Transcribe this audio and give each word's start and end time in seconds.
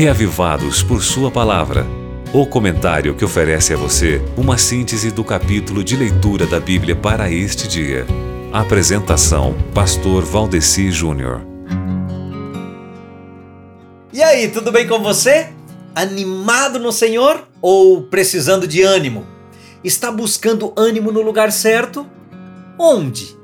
reavivados 0.00 0.82
por 0.82 1.02
Sua 1.02 1.30
palavra. 1.30 1.86
O 2.32 2.46
comentário 2.46 3.14
que 3.14 3.22
oferece 3.22 3.74
a 3.74 3.76
você 3.76 4.18
uma 4.34 4.56
síntese 4.56 5.10
do 5.10 5.22
capítulo 5.22 5.84
de 5.84 5.94
leitura 5.94 6.46
da 6.46 6.58
Bíblia 6.58 6.96
para 6.96 7.30
este 7.30 7.68
dia. 7.68 8.06
Apresentação: 8.50 9.54
Pastor 9.74 10.24
Valdeci 10.24 10.90
Júnior. 10.90 11.42
E 14.10 14.22
aí, 14.22 14.48
tudo 14.48 14.72
bem 14.72 14.88
com 14.88 15.00
você? 15.00 15.50
Animado 15.94 16.78
no 16.78 16.92
Senhor 16.92 17.46
ou 17.60 18.04
precisando 18.04 18.66
de 18.66 18.80
ânimo? 18.80 19.26
Está 19.84 20.10
buscando 20.10 20.72
ânimo 20.78 21.12
no 21.12 21.20
lugar 21.20 21.52
certo? 21.52 22.06
Onde? 22.78 23.36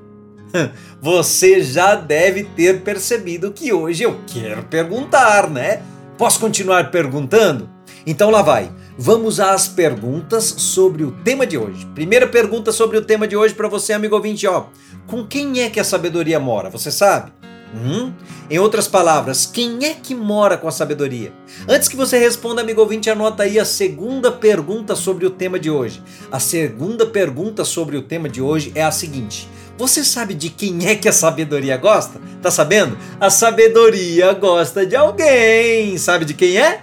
Você 1.02 1.62
já 1.62 1.95
deve 1.95 2.45
ter 2.45 2.80
percebido 2.80 3.52
que 3.52 3.75
hoje 3.75 4.04
eu 4.04 4.20
quero 4.27 4.62
perguntar, 4.62 5.50
né? 5.50 5.82
Posso 6.19 6.41
continuar 6.41 6.91
perguntando? 6.91 7.69
Então 8.06 8.30
lá 8.30 8.41
vai. 8.41 8.73
Vamos 8.97 9.38
às 9.38 9.69
perguntas 9.69 10.45
sobre 10.45 11.05
o 11.05 11.11
tema 11.12 11.47
de 11.47 11.59
hoje. 11.59 11.84
Primeira 11.95 12.27
pergunta 12.27 12.73
sobre 12.73 12.97
o 12.97 13.02
tema 13.02 13.29
de 13.29 13.37
hoje 13.37 13.52
para 13.52 13.69
você, 13.69 13.93
amigo 13.93 14.16
ouvinte, 14.16 14.47
ó. 14.47 14.66
Com 15.07 15.27
quem 15.27 15.60
é 15.60 15.69
que 15.69 15.79
a 15.79 15.84
sabedoria 15.84 16.41
mora? 16.41 16.71
Você 16.71 16.91
sabe? 16.91 17.33
Hum? 17.74 18.15
Em 18.48 18.59
outras 18.59 18.88
palavras, 18.88 19.45
quem 19.45 19.84
é 19.84 19.93
que 19.93 20.15
mora 20.15 20.57
com 20.57 20.66
a 20.66 20.71
sabedoria? 20.71 21.34
Antes 21.69 21.87
que 21.87 21.97
você 21.97 22.19
responda, 22.19 22.62
amigo 22.62 22.80
ouvinte, 22.80 23.10
anota 23.10 23.43
aí 23.43 23.59
a 23.59 23.65
segunda 23.66 24.33
pergunta 24.33 24.96
sobre 24.96 25.27
o 25.27 25.30
tema 25.30 25.59
de 25.59 25.71
hoje. 25.71 26.02
A 26.33 26.41
segunda 26.41 27.05
pergunta 27.05 27.62
sobre 27.62 27.95
o 27.96 28.02
tema 28.02 28.27
de 28.27 28.41
hoje 28.41 28.73
é 28.74 28.83
a 28.83 28.91
seguinte: 28.91 29.46
Você 29.79 30.03
sabe 30.03 30.33
de 30.33 30.48
quem 30.48 30.87
é 30.89 30.97
que 30.97 31.09
a 31.09 31.12
sabedoria 31.12 31.77
gosta? 31.77 32.19
Tá 32.41 32.51
sabendo? 32.51 32.97
A 33.21 33.29
sabedoria 33.29 34.33
gosta 34.33 34.87
de 34.87 34.97
alguém. 34.97 35.99
Sabe 35.99 36.25
de 36.25 36.33
quem 36.33 36.57
é? 36.57 36.80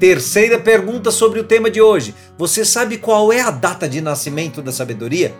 Terceira 0.00 0.58
pergunta 0.58 1.12
sobre 1.12 1.38
o 1.38 1.44
tema 1.44 1.70
de 1.70 1.80
hoje. 1.80 2.14
Você 2.36 2.64
sabe 2.64 2.98
qual 2.98 3.32
é 3.32 3.40
a 3.40 3.52
data 3.52 3.88
de 3.88 4.00
nascimento 4.00 4.60
da 4.60 4.72
sabedoria? 4.72 5.32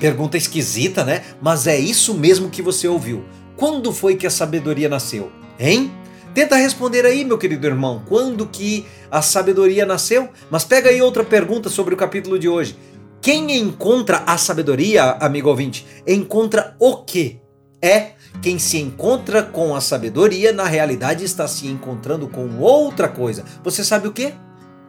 Pergunta 0.00 0.38
esquisita, 0.38 1.04
né? 1.04 1.22
Mas 1.42 1.66
é 1.66 1.78
isso 1.78 2.14
mesmo 2.14 2.48
que 2.48 2.62
você 2.62 2.88
ouviu. 2.88 3.24
Quando 3.54 3.92
foi 3.92 4.16
que 4.16 4.26
a 4.26 4.30
sabedoria 4.30 4.88
nasceu? 4.88 5.30
Hein? 5.60 5.92
Tenta 6.32 6.56
responder 6.56 7.04
aí, 7.04 7.24
meu 7.24 7.36
querido 7.36 7.66
irmão, 7.66 8.02
quando 8.06 8.46
que 8.46 8.86
a 9.10 9.20
sabedoria 9.20 9.84
nasceu? 9.84 10.28
Mas 10.50 10.64
pega 10.64 10.88
aí 10.88 11.02
outra 11.02 11.24
pergunta 11.24 11.68
sobre 11.68 11.92
o 11.92 11.96
capítulo 11.96 12.38
de 12.38 12.48
hoje. 12.48 12.78
Quem 13.20 13.58
encontra 13.58 14.22
a 14.26 14.38
sabedoria, 14.38 15.12
amigo 15.20 15.48
ouvinte, 15.48 15.86
encontra 16.06 16.76
o 16.78 16.98
quê? 16.98 17.40
É 17.82 18.12
quem 18.40 18.58
se 18.58 18.78
encontra 18.78 19.42
com 19.42 19.74
a 19.74 19.80
sabedoria, 19.80 20.52
na 20.52 20.64
realidade 20.64 21.24
está 21.24 21.48
se 21.48 21.66
encontrando 21.66 22.28
com 22.28 22.58
outra 22.58 23.08
coisa. 23.08 23.44
Você 23.64 23.82
sabe 23.82 24.06
o 24.06 24.12
que? 24.12 24.32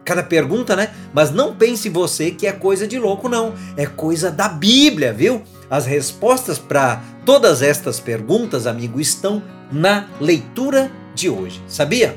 Cada 0.04 0.22
pergunta, 0.22 0.76
né? 0.76 0.90
Mas 1.12 1.30
não 1.30 1.54
pense 1.54 1.88
você 1.88 2.30
que 2.30 2.46
é 2.46 2.52
coisa 2.52 2.86
de 2.86 2.98
louco, 2.98 3.28
não. 3.28 3.54
É 3.76 3.86
coisa 3.86 4.30
da 4.30 4.48
Bíblia, 4.48 5.12
viu? 5.12 5.42
As 5.68 5.84
respostas 5.84 6.58
para 6.58 7.02
todas 7.24 7.60
estas 7.62 8.00
perguntas, 8.00 8.66
amigo, 8.66 9.00
estão 9.00 9.42
na 9.70 10.08
leitura 10.20 10.90
de 11.14 11.28
hoje. 11.28 11.62
Sabia? 11.68 12.16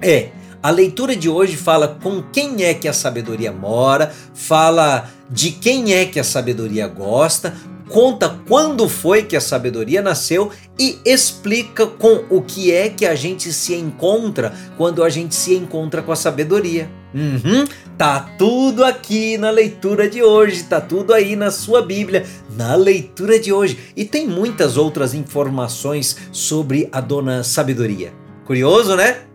É. 0.00 0.30
A 0.60 0.70
leitura 0.70 1.14
de 1.14 1.28
hoje 1.28 1.56
fala 1.56 1.96
com 2.02 2.20
quem 2.20 2.64
é 2.64 2.74
que 2.74 2.88
a 2.88 2.92
sabedoria 2.92 3.52
mora, 3.52 4.12
fala 4.34 5.08
de 5.30 5.52
quem 5.52 5.94
é 5.94 6.04
que 6.04 6.18
a 6.18 6.24
sabedoria 6.24 6.88
gosta, 6.88 7.54
conta 7.88 8.40
quando 8.48 8.88
foi 8.88 9.22
que 9.22 9.36
a 9.36 9.40
sabedoria 9.40 10.02
nasceu 10.02 10.50
e 10.76 10.98
explica 11.04 11.86
com 11.86 12.24
o 12.28 12.42
que 12.42 12.72
é 12.72 12.88
que 12.88 13.06
a 13.06 13.14
gente 13.14 13.52
se 13.52 13.72
encontra 13.72 14.52
quando 14.76 15.04
a 15.04 15.08
gente 15.08 15.34
se 15.34 15.54
encontra 15.54 16.02
com 16.02 16.10
a 16.10 16.16
sabedoria. 16.16 16.90
Uhum, 17.14 17.64
tá 17.96 18.20
tudo 18.36 18.84
aqui 18.84 19.38
na 19.38 19.50
leitura 19.50 20.10
de 20.10 20.24
hoje, 20.24 20.64
tá 20.64 20.80
tudo 20.80 21.14
aí 21.14 21.36
na 21.36 21.52
sua 21.52 21.82
Bíblia, 21.82 22.26
na 22.56 22.74
leitura 22.74 23.38
de 23.38 23.52
hoje. 23.52 23.78
E 23.96 24.04
tem 24.04 24.26
muitas 24.26 24.76
outras 24.76 25.14
informações 25.14 26.16
sobre 26.32 26.88
a 26.90 27.00
dona 27.00 27.44
sabedoria. 27.44 28.12
Curioso, 28.44 28.96
né? 28.96 29.28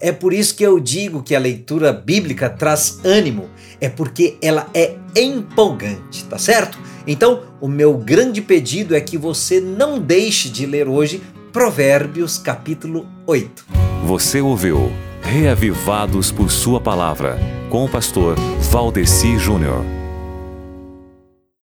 É 0.00 0.12
por 0.12 0.32
isso 0.32 0.54
que 0.54 0.64
eu 0.64 0.78
digo 0.78 1.22
que 1.22 1.34
a 1.34 1.38
leitura 1.38 1.92
bíblica 1.92 2.48
traz 2.48 3.00
ânimo, 3.04 3.48
é 3.80 3.88
porque 3.88 4.36
ela 4.42 4.68
é 4.74 4.96
empolgante, 5.16 6.24
tá 6.24 6.38
certo? 6.38 6.78
Então, 7.06 7.42
o 7.60 7.68
meu 7.68 7.96
grande 7.96 8.40
pedido 8.40 8.94
é 8.94 9.00
que 9.00 9.18
você 9.18 9.60
não 9.60 9.98
deixe 9.98 10.48
de 10.48 10.66
ler 10.66 10.88
hoje 10.88 11.22
Provérbios 11.52 12.38
capítulo 12.38 13.06
8. 13.26 13.64
Você 14.06 14.40
ouviu 14.40 14.90
Reavivados 15.22 16.30
por 16.30 16.50
Sua 16.50 16.80
Palavra, 16.80 17.38
com 17.70 17.84
o 17.84 17.88
pastor 17.88 18.36
Valdeci 18.70 19.38
Júnior. 19.38 20.03